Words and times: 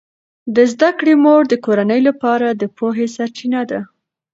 د 0.55 0.57
زده 0.71 0.89
کړې 0.97 1.13
مور 1.23 1.41
د 1.47 1.53
کورنۍ 1.65 2.01
لپاره 2.09 2.47
د 2.61 2.63
پوهې 2.77 3.05
سرچینه 3.15 3.61
ده. 3.71 3.79